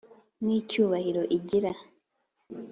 n’ 0.43 0.47
icyubahiro 0.59 1.21
igira, 1.37 1.71